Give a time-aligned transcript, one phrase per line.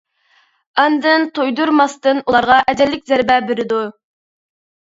[0.83, 3.83] ئاندىن تۇيدۇرماستىن ئۇلارغا ئەجەللىك زەربە بېرىدۇ.